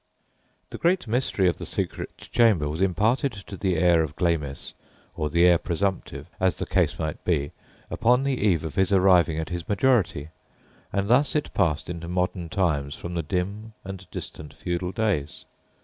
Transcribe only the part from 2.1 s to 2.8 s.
chamber